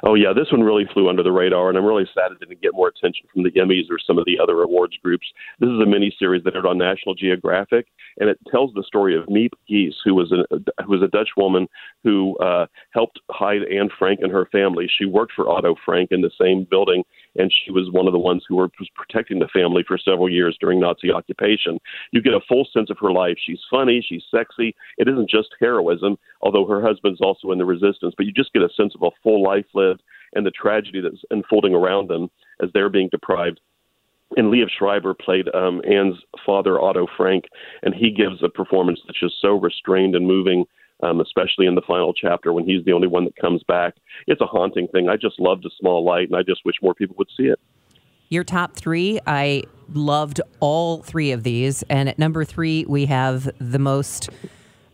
oh 0.06 0.14
yeah, 0.14 0.32
this 0.32 0.50
one 0.52 0.62
really 0.62 0.86
flew 0.94 1.08
under 1.08 1.22
the 1.22 1.32
radar, 1.32 1.68
and 1.68 1.76
I'm 1.76 1.84
really 1.84 2.08
sad 2.14 2.30
it 2.30 2.38
didn't 2.40 2.62
get 2.62 2.74
more 2.74 2.88
attention 2.88 3.26
from 3.32 3.42
the 3.42 3.50
Emmys 3.50 3.90
or 3.90 3.98
some 3.98 4.18
of 4.18 4.24
the 4.24 4.38
other 4.40 4.62
awards 4.62 4.96
groups. 5.02 5.26
This 5.58 5.68
is 5.68 5.80
a 5.80 5.86
mini 5.86 6.14
series 6.18 6.44
that 6.44 6.54
aired 6.54 6.64
on 6.64 6.78
National 6.78 7.14
Geographic, 7.14 7.88
and 8.18 8.30
it 8.30 8.38
tells 8.50 8.72
the 8.74 8.84
story 8.86 9.16
of 9.16 9.26
Miep 9.26 9.50
Gies, 9.68 9.94
who 10.04 10.14
was 10.14 10.32
a 10.32 10.44
who 10.84 10.92
was 10.92 11.02
a 11.02 11.08
Dutch 11.08 11.30
woman 11.36 11.66
who 12.04 12.36
uh, 12.38 12.66
helped 12.92 13.20
hide 13.30 13.62
Anne 13.64 13.90
Frank 13.98 14.20
and 14.22 14.30
her 14.30 14.46
family. 14.52 14.88
She 14.98 15.04
worked 15.04 15.32
for 15.34 15.50
Otto 15.50 15.74
Frank 15.84 16.10
in 16.12 16.20
the 16.20 16.30
same 16.40 16.66
building, 16.70 17.02
and 17.38 17.52
she 17.52 17.70
was 17.70 17.90
one 17.90 18.06
of 18.06 18.12
the 18.12 18.18
ones 18.18 18.44
who 18.48 18.56
were 18.56 18.68
protecting 18.94 19.38
the 19.38 19.48
family 19.48 19.84
for 19.86 19.98
several 19.98 20.30
years 20.30 20.56
during 20.60 20.80
Nazi 20.80 21.10
occupation. 21.10 21.78
You 22.12 22.22
get 22.22 22.34
a 22.34 22.40
full 22.48 22.66
sense 22.72 22.90
of 22.90 22.98
her 23.00 23.12
life. 23.12 23.36
She's 23.44 23.60
funny, 23.70 24.04
she's 24.06 24.24
sexy. 24.30 24.74
It 24.98 25.08
isn't 25.08 25.30
just 25.30 25.54
heroism, 25.60 26.18
although 26.40 26.66
her 26.66 26.80
husband's 26.80 27.20
also 27.20 27.50
in 27.50 27.58
the 27.58 27.64
resistance, 27.64 28.14
but 28.16 28.26
you 28.26 28.32
just 28.32 28.52
get 28.52 28.62
a 28.62 28.68
sense 28.76 28.94
of 28.94 29.02
a 29.02 29.16
full 29.22 29.42
life 29.42 29.66
lived 29.74 30.02
and 30.34 30.44
the 30.44 30.50
tragedy 30.50 31.00
that's 31.00 31.22
unfolding 31.30 31.74
around 31.74 32.08
them 32.08 32.30
as 32.62 32.70
they're 32.72 32.90
being 32.90 33.08
deprived 33.10 33.60
and 34.36 34.52
Liev 34.52 34.68
Schreiber 34.76 35.14
played 35.14 35.48
um, 35.54 35.80
Anne's 35.88 36.16
father, 36.44 36.80
Otto 36.80 37.06
Frank, 37.16 37.44
and 37.82 37.94
he 37.94 38.10
gives 38.10 38.42
a 38.42 38.48
performance 38.48 39.00
that's 39.06 39.20
just 39.20 39.40
so 39.40 39.50
restrained 39.50 40.16
and 40.16 40.26
moving, 40.26 40.64
um, 41.02 41.20
especially 41.20 41.66
in 41.66 41.74
the 41.74 41.82
final 41.86 42.12
chapter 42.12 42.52
when 42.52 42.64
he's 42.64 42.84
the 42.84 42.92
only 42.92 43.08
one 43.08 43.24
that 43.24 43.36
comes 43.36 43.62
back. 43.64 43.94
It's 44.26 44.40
a 44.40 44.46
haunting 44.46 44.88
thing. 44.88 45.08
I 45.08 45.16
just 45.16 45.38
loved 45.38 45.64
A 45.64 45.70
Small 45.78 46.04
Light, 46.04 46.28
and 46.28 46.36
I 46.36 46.42
just 46.42 46.64
wish 46.64 46.76
more 46.82 46.94
people 46.94 47.16
would 47.18 47.28
see 47.36 47.44
it. 47.44 47.60
Your 48.28 48.44
top 48.44 48.74
three, 48.74 49.20
I 49.26 49.62
loved 49.92 50.40
all 50.60 51.02
three 51.02 51.30
of 51.30 51.44
these. 51.44 51.82
And 51.84 52.08
at 52.08 52.18
number 52.18 52.44
three, 52.44 52.84
we 52.86 53.06
have 53.06 53.48
the 53.60 53.78
most 53.78 54.30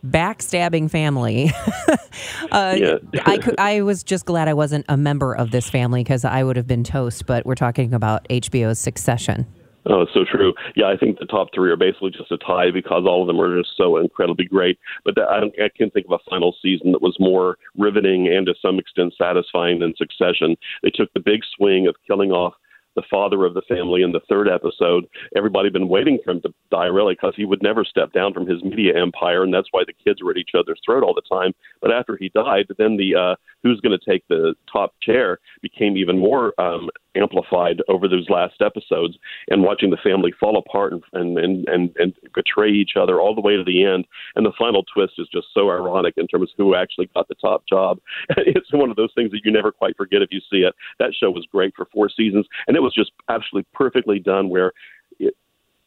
backstabbing 0.05 0.91
family. 0.91 1.51
uh, 2.51 2.75
yeah. 2.77 2.97
I, 3.25 3.37
could, 3.37 3.55
I 3.57 3.81
was 3.81 4.03
just 4.03 4.25
glad 4.25 4.47
I 4.47 4.53
wasn't 4.53 4.85
a 4.89 4.97
member 4.97 5.33
of 5.33 5.51
this 5.51 5.69
family 5.69 6.03
because 6.03 6.25
I 6.25 6.43
would 6.43 6.57
have 6.57 6.67
been 6.67 6.83
toast, 6.83 7.25
but 7.25 7.45
we're 7.45 7.55
talking 7.55 7.93
about 7.93 8.27
HBO's 8.29 8.79
Succession. 8.79 9.47
Oh, 9.85 10.05
so 10.13 10.23
true. 10.23 10.53
Yeah, 10.75 10.85
I 10.85 10.95
think 10.95 11.19
the 11.19 11.25
top 11.25 11.49
three 11.53 11.69
are 11.69 11.75
basically 11.75 12.11
just 12.11 12.31
a 12.31 12.37
tie 12.37 12.71
because 12.71 13.03
all 13.05 13.21
of 13.21 13.27
them 13.27 13.41
are 13.41 13.61
just 13.61 13.75
so 13.75 13.97
incredibly 13.97 14.45
great. 14.45 14.79
But 15.03 15.15
that, 15.15 15.27
I, 15.29 15.41
don't, 15.41 15.53
I 15.59 15.69
can't 15.77 15.93
think 15.93 16.05
of 16.05 16.13
a 16.13 16.29
final 16.29 16.55
season 16.61 16.93
that 16.93 17.01
was 17.01 17.17
more 17.19 17.57
riveting 17.77 18.27
and 18.27 18.45
to 18.45 18.53
some 18.61 18.79
extent 18.79 19.13
satisfying 19.17 19.79
than 19.79 19.93
Succession. 19.97 20.55
They 20.83 20.89
took 20.89 21.11
the 21.13 21.19
big 21.19 21.41
swing 21.57 21.87
of 21.87 21.95
killing 22.07 22.31
off 22.31 22.53
the 22.95 23.03
father 23.09 23.43
of 23.45 23.53
the 23.53 23.61
family 23.67 24.03
in 24.03 24.11
the 24.11 24.21
third 24.29 24.47
episode. 24.47 25.05
Everybody 25.35 25.67
had 25.67 25.73
been 25.73 25.89
waiting 25.89 26.19
for 26.23 26.31
him 26.31 26.41
to 26.41 26.53
die, 26.71 26.85
really, 26.85 27.15
because 27.15 27.33
he 27.35 27.45
would 27.45 27.63
never 27.63 27.83
step 27.83 28.13
down 28.13 28.33
from 28.33 28.47
his 28.47 28.63
media 28.63 28.99
empire, 28.99 29.43
and 29.43 29.53
that's 29.53 29.69
why 29.71 29.83
the 29.85 29.93
kids 29.93 30.21
were 30.21 30.31
at 30.31 30.37
each 30.37 30.51
other's 30.57 30.79
throat 30.85 31.03
all 31.03 31.13
the 31.13 31.21
time. 31.27 31.53
But 31.81 31.91
after 31.91 32.17
he 32.17 32.29
died, 32.29 32.67
then 32.77 32.97
the 32.97 33.15
uh, 33.15 33.35
who's 33.63 33.79
going 33.81 33.97
to 33.97 34.11
take 34.11 34.27
the 34.27 34.53
top 34.71 34.93
chair 35.01 35.39
became 35.61 35.97
even 35.97 36.19
more 36.19 36.53
um, 36.59 36.89
amplified 37.15 37.81
over 37.87 38.07
those 38.07 38.29
last 38.29 38.61
episodes, 38.61 39.17
and 39.49 39.63
watching 39.63 39.89
the 39.89 39.97
family 39.97 40.33
fall 40.39 40.57
apart 40.57 40.93
and, 40.93 41.03
and 41.13 41.37
and 41.37 41.67
and 41.67 41.95
and 41.97 42.13
betray 42.33 42.69
each 42.69 42.91
other 42.99 43.19
all 43.19 43.35
the 43.35 43.41
way 43.41 43.55
to 43.55 43.63
the 43.63 43.85
end. 43.85 44.05
And 44.35 44.45
the 44.45 44.53
final 44.57 44.83
twist 44.93 45.13
is 45.17 45.27
just 45.31 45.47
so 45.53 45.69
ironic 45.69 46.15
in 46.17 46.27
terms 46.27 46.51
of 46.51 46.57
who 46.57 46.75
actually 46.75 47.09
got 47.13 47.27
the 47.27 47.35
top 47.35 47.65
job. 47.67 47.99
it's 48.37 48.71
one 48.73 48.89
of 48.89 48.95
those 48.95 49.11
things 49.15 49.31
that 49.31 49.41
you 49.43 49.51
never 49.51 49.71
quite 49.71 49.97
forget 49.97 50.21
if 50.21 50.29
you 50.31 50.39
see 50.39 50.59
it. 50.59 50.73
That 50.99 51.13
show 51.13 51.31
was 51.31 51.47
great 51.51 51.73
for 51.75 51.85
four 51.93 52.09
seasons, 52.09 52.45
and 52.67 52.75
it 52.75 52.81
was 52.81 52.93
just 52.93 53.11
absolutely 53.29 53.67
perfectly 53.73 54.19
done. 54.19 54.49
Where 54.49 54.71
it, 55.19 55.35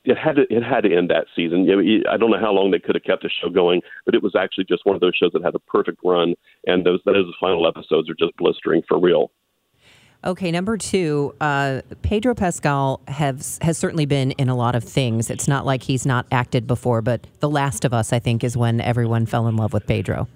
it 0.04 0.16
had 0.16 0.36
to 0.36 0.42
it 0.48 0.62
had 0.62 0.82
to 0.82 0.96
end 0.96 1.10
that 1.10 1.26
season. 1.34 1.68
I 2.08 2.16
don't 2.16 2.30
know 2.30 2.40
how 2.40 2.52
long 2.52 2.70
they 2.70 2.78
could 2.78 2.94
have 2.94 3.04
kept 3.04 3.22
the 3.22 3.30
show 3.30 3.50
going, 3.50 3.82
but 4.04 4.14
it 4.14 4.22
was 4.22 4.36
actually 4.36 4.64
just 4.64 4.86
one 4.86 4.94
of 4.94 5.00
those 5.00 5.16
shows 5.16 5.32
that 5.32 5.42
had 5.42 5.54
a 5.54 5.60
perfect 5.60 5.98
run, 6.04 6.34
and 6.66 6.86
those 6.86 7.00
those 7.04 7.32
final 7.40 7.66
episodes 7.66 8.08
are 8.08 8.14
just 8.14 8.36
blistering 8.36 8.82
for 8.88 9.00
real. 9.00 9.30
Okay, 10.26 10.50
number 10.50 10.76
two, 10.76 11.32
uh, 11.40 11.82
Pedro 12.02 12.34
Pascal 12.34 13.00
has 13.06 13.60
has 13.62 13.78
certainly 13.78 14.06
been 14.06 14.32
in 14.32 14.48
a 14.48 14.56
lot 14.56 14.74
of 14.74 14.82
things. 14.82 15.30
It's 15.30 15.46
not 15.46 15.64
like 15.64 15.84
he's 15.84 16.04
not 16.04 16.26
acted 16.32 16.66
before, 16.66 17.00
but 17.00 17.24
The 17.38 17.48
Last 17.48 17.84
of 17.84 17.94
Us, 17.94 18.12
I 18.12 18.18
think, 18.18 18.42
is 18.42 18.56
when 18.56 18.80
everyone 18.80 19.26
fell 19.26 19.46
in 19.46 19.56
love 19.56 19.72
with 19.72 19.86
Pedro. 19.86 20.26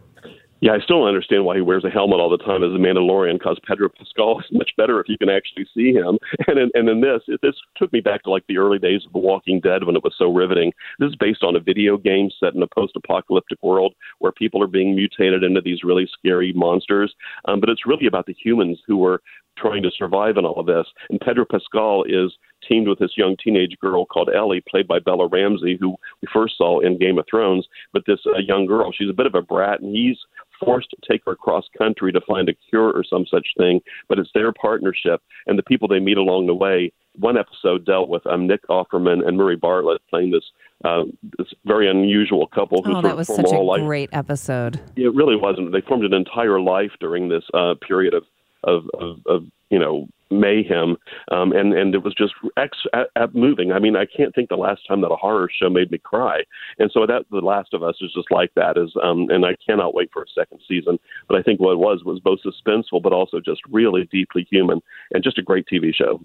Yeah, 0.60 0.72
I 0.72 0.78
still 0.80 0.98
don't 0.98 1.08
understand 1.08 1.46
why 1.46 1.56
he 1.56 1.62
wears 1.62 1.84
a 1.86 1.90
helmet 1.90 2.20
all 2.20 2.28
the 2.28 2.36
time 2.36 2.62
as 2.62 2.70
a 2.70 2.76
Mandalorian. 2.76 3.38
Because 3.38 3.58
Pedro 3.66 3.88
Pascal 3.88 4.38
is 4.40 4.46
much 4.52 4.70
better 4.76 5.00
if 5.00 5.08
you 5.08 5.16
can 5.16 5.30
actually 5.30 5.66
see 5.74 5.92
him. 5.92 6.18
And 6.46 6.58
in, 6.58 6.70
and 6.74 6.88
in 6.88 7.00
this, 7.00 7.22
it, 7.28 7.40
this 7.42 7.54
took 7.76 7.90
me 7.92 8.00
back 8.00 8.22
to 8.24 8.30
like 8.30 8.44
the 8.46 8.58
early 8.58 8.78
days 8.78 9.00
of 9.06 9.12
The 9.12 9.18
Walking 9.18 9.58
Dead 9.58 9.84
when 9.84 9.96
it 9.96 10.04
was 10.04 10.14
so 10.18 10.30
riveting. 10.30 10.72
This 10.98 11.08
is 11.08 11.16
based 11.16 11.42
on 11.42 11.56
a 11.56 11.60
video 11.60 11.96
game 11.96 12.30
set 12.38 12.54
in 12.54 12.62
a 12.62 12.66
post-apocalyptic 12.66 13.60
world 13.62 13.94
where 14.18 14.32
people 14.32 14.62
are 14.62 14.68
being 14.68 14.94
mutated 14.94 15.42
into 15.42 15.62
these 15.62 15.82
really 15.82 16.06
scary 16.12 16.52
monsters. 16.54 17.14
Um, 17.46 17.58
but 17.58 17.70
it's 17.70 17.86
really 17.86 18.06
about 18.06 18.26
the 18.26 18.36
humans 18.38 18.78
who 18.86 18.98
were 18.98 19.22
trying 19.60 19.82
to 19.82 19.90
survive 19.96 20.36
in 20.36 20.44
all 20.44 20.58
of 20.58 20.66
this. 20.66 20.86
And 21.08 21.20
Pedro 21.20 21.44
Pascal 21.50 22.04
is 22.04 22.32
teamed 22.68 22.88
with 22.88 22.98
this 22.98 23.16
young 23.16 23.36
teenage 23.42 23.76
girl 23.80 24.04
called 24.04 24.30
Ellie, 24.34 24.62
played 24.68 24.88
by 24.88 24.98
Bella 24.98 25.28
Ramsey, 25.28 25.76
who 25.80 25.90
we 26.20 26.28
first 26.32 26.56
saw 26.56 26.80
in 26.80 26.98
Game 26.98 27.18
of 27.18 27.26
Thrones. 27.30 27.66
But 27.92 28.02
this 28.06 28.20
uh, 28.26 28.38
young 28.38 28.66
girl, 28.66 28.92
she's 28.92 29.10
a 29.10 29.14
bit 29.14 29.26
of 29.26 29.34
a 29.34 29.42
brat, 29.42 29.80
and 29.80 29.94
he's 29.94 30.18
forced 30.58 30.90
to 30.90 30.96
take 31.10 31.22
her 31.24 31.32
across 31.32 31.64
country 31.76 32.12
to 32.12 32.20
find 32.28 32.48
a 32.48 32.54
cure 32.68 32.90
or 32.90 33.02
some 33.02 33.24
such 33.30 33.46
thing. 33.56 33.80
But 34.08 34.18
it's 34.18 34.30
their 34.34 34.52
partnership 34.52 35.22
and 35.46 35.58
the 35.58 35.62
people 35.62 35.88
they 35.88 36.00
meet 36.00 36.18
along 36.18 36.46
the 36.46 36.54
way. 36.54 36.92
One 37.16 37.36
episode 37.36 37.84
dealt 37.84 38.08
with 38.08 38.26
um, 38.26 38.46
Nick 38.46 38.66
Offerman 38.68 39.26
and 39.26 39.36
Murray 39.36 39.56
Bartlett 39.56 40.00
playing 40.08 40.30
this 40.30 40.44
uh, 40.84 41.02
this 41.36 41.48
very 41.66 41.90
unusual 41.90 42.46
couple. 42.46 42.82
Who 42.82 42.96
oh, 42.96 43.02
that 43.02 43.16
was 43.16 43.26
such 43.26 43.52
a 43.52 43.58
life. 43.58 43.82
great 43.82 44.08
episode. 44.12 44.80
It 44.96 45.14
really 45.14 45.36
wasn't. 45.36 45.72
They 45.72 45.82
formed 45.82 46.04
an 46.04 46.14
entire 46.14 46.60
life 46.60 46.92
during 47.00 47.28
this 47.28 47.44
uh, 47.52 47.74
period 47.86 48.14
of 48.14 48.24
of, 48.64 48.84
of, 48.98 49.18
of 49.26 49.44
you 49.70 49.78
know 49.78 50.08
mayhem, 50.30 50.96
um, 51.30 51.52
and 51.52 51.74
and 51.74 51.94
it 51.94 52.02
was 52.02 52.14
just 52.14 52.34
ex 52.56 52.78
at, 52.92 53.34
moving. 53.34 53.72
I 53.72 53.78
mean, 53.78 53.96
I 53.96 54.06
can't 54.06 54.34
think 54.34 54.48
the 54.48 54.56
last 54.56 54.82
time 54.86 55.00
that 55.00 55.10
a 55.10 55.16
horror 55.16 55.48
show 55.50 55.68
made 55.68 55.90
me 55.90 55.98
cry, 55.98 56.42
and 56.78 56.90
so 56.92 57.06
that 57.06 57.24
The 57.30 57.38
Last 57.38 57.74
of 57.74 57.82
Us 57.82 57.96
is 58.00 58.12
just 58.14 58.30
like 58.30 58.52
that. 58.54 58.76
Is 58.76 58.92
um, 59.02 59.28
and 59.30 59.44
I 59.44 59.56
cannot 59.66 59.94
wait 59.94 60.10
for 60.12 60.22
a 60.22 60.28
second 60.34 60.60
season. 60.66 60.98
But 61.28 61.38
I 61.38 61.42
think 61.42 61.60
what 61.60 61.72
it 61.72 61.78
was 61.78 62.02
was 62.04 62.20
both 62.20 62.40
suspenseful, 62.44 63.02
but 63.02 63.12
also 63.12 63.40
just 63.40 63.60
really 63.70 64.08
deeply 64.10 64.46
human, 64.50 64.80
and 65.12 65.22
just 65.22 65.38
a 65.38 65.42
great 65.42 65.66
TV 65.66 65.94
show. 65.94 66.20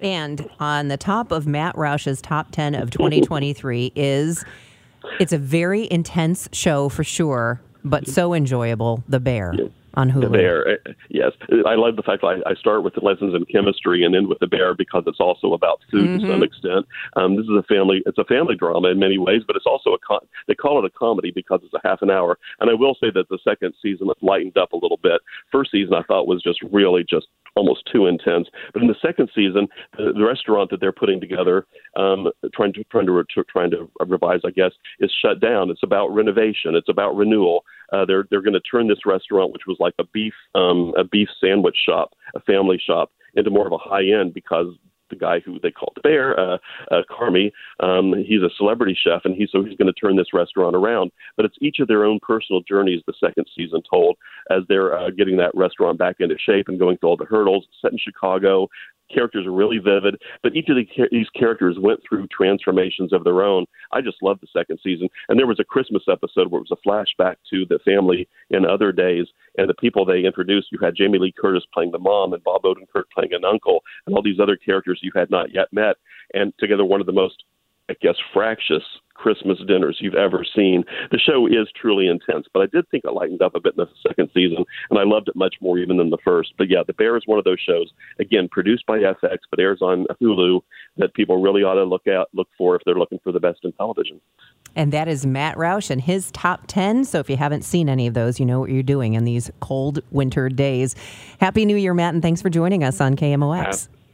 And 0.00 0.48
on 0.58 0.88
the 0.88 0.96
top 0.96 1.30
of 1.30 1.46
Matt 1.46 1.76
Roush's 1.76 2.22
top 2.22 2.52
ten 2.52 2.74
of 2.74 2.90
2023 2.90 3.92
is 3.96 4.44
it's 5.18 5.32
a 5.32 5.38
very 5.38 5.90
intense 5.90 6.48
show 6.52 6.88
for 6.88 7.04
sure, 7.04 7.60
but 7.84 8.08
so 8.08 8.32
enjoyable. 8.32 9.04
The 9.08 9.20
Bear. 9.20 9.54
Yeah 9.54 9.66
on 9.94 10.10
Hulu. 10.10 10.20
The 10.22 10.30
bear, 10.30 10.68
uh, 10.68 10.92
yes. 11.08 11.32
I 11.66 11.74
love 11.74 11.96
the 11.96 12.02
fact 12.02 12.22
that 12.22 12.42
I, 12.46 12.50
I 12.50 12.54
start 12.54 12.84
with 12.84 12.94
the 12.94 13.00
lessons 13.00 13.34
in 13.34 13.44
chemistry 13.46 14.04
and 14.04 14.14
end 14.14 14.28
with 14.28 14.38
the 14.38 14.46
bear 14.46 14.74
because 14.74 15.04
it's 15.06 15.20
also 15.20 15.52
about 15.52 15.80
food 15.90 16.02
mm-hmm. 16.02 16.18
to 16.18 16.20
some 16.20 16.30
mm-hmm. 16.30 16.42
extent. 16.44 16.86
Um, 17.16 17.36
this 17.36 17.44
is 17.44 17.56
a 17.58 17.62
family. 17.64 18.02
It's 18.06 18.18
a 18.18 18.24
family 18.24 18.56
drama 18.56 18.88
in 18.88 18.98
many 18.98 19.18
ways, 19.18 19.42
but 19.46 19.56
it's 19.56 19.66
also 19.66 19.90
a. 19.90 19.98
Con- 19.98 20.26
they 20.48 20.54
call 20.54 20.78
it 20.78 20.84
a 20.84 20.90
comedy 20.90 21.30
because 21.30 21.60
it's 21.64 21.74
a 21.74 21.86
half 21.86 22.02
an 22.02 22.10
hour. 22.10 22.38
And 22.60 22.70
I 22.70 22.74
will 22.74 22.94
say 23.00 23.10
that 23.14 23.28
the 23.28 23.38
second 23.42 23.74
season 23.82 24.08
has 24.08 24.16
lightened 24.22 24.56
up 24.56 24.72
a 24.72 24.76
little 24.76 24.98
bit. 25.02 25.20
First 25.50 25.70
season 25.70 25.94
I 25.94 26.02
thought 26.02 26.26
was 26.26 26.42
just 26.42 26.60
really 26.72 27.04
just 27.08 27.26
almost 27.56 27.88
too 27.92 28.06
intense. 28.06 28.48
But 28.72 28.82
in 28.82 28.88
the 28.88 28.94
second 29.00 29.30
season, 29.34 29.68
the, 29.96 30.12
the 30.14 30.24
restaurant 30.24 30.70
that 30.70 30.80
they're 30.80 30.92
putting 30.92 31.20
together, 31.20 31.66
um, 31.96 32.28
trying 32.54 32.72
to 32.74 32.84
trying 32.84 33.06
to, 33.06 33.24
trying 33.48 33.70
to 33.70 33.90
revise, 34.06 34.40
I 34.44 34.50
guess, 34.50 34.72
is 35.00 35.12
shut 35.22 35.40
down. 35.40 35.70
It's 35.70 35.82
about 35.82 36.08
renovation. 36.08 36.74
It's 36.74 36.88
about 36.88 37.16
renewal. 37.16 37.64
Uh, 37.92 38.04
they're 38.04 38.26
they're 38.30 38.42
going 38.42 38.54
to 38.54 38.60
turn 38.60 38.88
this 38.88 39.06
restaurant, 39.06 39.52
which 39.52 39.66
was 39.66 39.76
like 39.80 39.94
a 39.98 40.04
beef 40.04 40.34
um, 40.54 40.92
a 40.96 41.04
beef 41.04 41.28
sandwich 41.40 41.76
shop, 41.84 42.14
a 42.34 42.40
family 42.40 42.80
shop, 42.84 43.10
into 43.34 43.50
more 43.50 43.66
of 43.66 43.72
a 43.72 43.78
high 43.78 44.04
end 44.04 44.34
because 44.34 44.68
the 45.10 45.16
guy 45.16 45.40
who 45.40 45.58
they 45.60 45.70
call 45.70 45.92
the 45.94 46.00
bear, 46.00 46.38
uh, 46.38 46.58
uh, 46.90 47.02
Carmy. 47.10 47.50
Um, 47.80 48.14
he's 48.26 48.42
a 48.42 48.50
celebrity 48.56 48.96
chef, 49.00 49.22
and 49.24 49.34
he's 49.34 49.50
so 49.52 49.62
he's 49.62 49.76
going 49.76 49.92
to 49.92 50.00
turn 50.00 50.16
this 50.16 50.32
restaurant 50.32 50.76
around. 50.76 51.10
But 51.36 51.46
it's 51.46 51.56
each 51.60 51.78
of 51.80 51.88
their 51.88 52.04
own 52.04 52.18
personal 52.20 52.62
journeys. 52.66 53.02
The 53.06 53.14
second 53.20 53.46
season 53.56 53.82
told 53.90 54.16
as 54.50 54.62
they're 54.68 54.96
uh, 54.96 55.10
getting 55.10 55.36
that 55.38 55.54
restaurant 55.54 55.98
back 55.98 56.16
into 56.20 56.36
shape 56.38 56.68
and 56.68 56.78
going 56.78 56.96
through 56.98 57.10
all 57.10 57.16
the 57.16 57.24
hurdles. 57.24 57.66
Set 57.82 57.92
in 57.92 57.98
Chicago, 57.98 58.68
characters 59.12 59.46
are 59.46 59.52
really 59.52 59.78
vivid, 59.78 60.16
but 60.42 60.54
each 60.54 60.68
of 60.68 60.76
the, 60.76 60.86
these 61.10 61.28
characters 61.30 61.76
went 61.78 62.00
through 62.08 62.26
transformations 62.28 63.12
of 63.12 63.24
their 63.24 63.42
own. 63.42 63.64
I 63.92 64.00
just 64.00 64.22
loved 64.22 64.40
the 64.42 64.46
second 64.52 64.78
season. 64.82 65.08
And 65.28 65.38
there 65.38 65.46
was 65.46 65.60
a 65.60 65.64
Christmas 65.64 66.02
episode 66.10 66.50
where 66.50 66.60
it 66.60 66.68
was 66.70 66.78
a 66.78 66.88
flashback 66.88 67.36
to 67.50 67.66
the 67.68 67.78
family 67.84 68.28
in 68.50 68.64
other 68.64 68.92
days 68.92 69.26
and 69.58 69.68
the 69.68 69.74
people 69.74 70.04
they 70.04 70.24
introduced. 70.24 70.68
You 70.70 70.78
had 70.82 70.96
Jamie 70.96 71.18
Lee 71.18 71.34
Curtis 71.36 71.64
playing 71.72 71.90
the 71.90 71.98
mom 71.98 72.32
and 72.32 72.42
Bob 72.44 72.62
Odenkirk 72.62 73.04
playing 73.14 73.32
an 73.32 73.44
uncle 73.44 73.82
and 74.06 74.14
all 74.14 74.22
these 74.22 74.40
other 74.40 74.56
characters 74.56 74.99
you 75.02 75.10
had 75.14 75.30
not 75.30 75.54
yet 75.54 75.72
met. 75.72 75.96
And 76.34 76.52
together, 76.58 76.84
one 76.84 77.00
of 77.00 77.06
the 77.06 77.12
most 77.12 77.42
I 77.90 77.96
guess, 78.00 78.14
fractious 78.32 78.84
Christmas 79.14 79.58
dinners 79.66 79.98
you've 80.00 80.14
ever 80.14 80.46
seen. 80.56 80.84
The 81.10 81.18
show 81.18 81.46
is 81.46 81.68
truly 81.78 82.06
intense, 82.06 82.46
but 82.54 82.60
I 82.62 82.66
did 82.66 82.88
think 82.88 83.04
it 83.04 83.12
lightened 83.12 83.42
up 83.42 83.56
a 83.56 83.60
bit 83.60 83.74
in 83.76 83.84
the 83.84 84.08
second 84.08 84.30
season, 84.32 84.64
and 84.88 84.98
I 84.98 85.02
loved 85.02 85.28
it 85.28 85.34
much 85.34 85.56
more 85.60 85.76
even 85.76 85.96
than 85.96 86.08
the 86.08 86.18
first. 86.24 86.54
But 86.56 86.70
yeah, 86.70 86.84
The 86.86 86.92
Bear 86.92 87.16
is 87.16 87.24
one 87.26 87.38
of 87.38 87.44
those 87.44 87.58
shows, 87.58 87.90
again, 88.20 88.48
produced 88.48 88.86
by 88.86 88.98
FX, 88.98 89.38
but 89.50 89.58
airs 89.58 89.82
on 89.82 90.06
Hulu, 90.22 90.60
that 90.98 91.12
people 91.14 91.42
really 91.42 91.64
ought 91.64 91.74
to 91.74 91.84
look 91.84 92.06
out 92.06 92.28
look 92.32 92.48
for 92.56 92.76
if 92.76 92.82
they're 92.86 92.94
looking 92.94 93.18
for 93.24 93.32
the 93.32 93.40
best 93.40 93.58
in 93.64 93.72
television. 93.72 94.20
And 94.76 94.92
that 94.92 95.08
is 95.08 95.26
Matt 95.26 95.56
Roush 95.56 95.90
and 95.90 96.00
his 96.00 96.30
top 96.30 96.68
10. 96.68 97.04
So 97.04 97.18
if 97.18 97.28
you 97.28 97.36
haven't 97.36 97.62
seen 97.62 97.88
any 97.88 98.06
of 98.06 98.14
those, 98.14 98.38
you 98.38 98.46
know 98.46 98.60
what 98.60 98.70
you're 98.70 98.84
doing 98.84 99.14
in 99.14 99.24
these 99.24 99.50
cold 99.58 99.98
winter 100.12 100.48
days. 100.48 100.94
Happy 101.40 101.64
New 101.64 101.76
Year, 101.76 101.92
Matt, 101.92 102.14
and 102.14 102.22
thanks 102.22 102.40
for 102.40 102.50
joining 102.50 102.84
us 102.84 103.00
on 103.00 103.16
KMOX. 103.16 103.88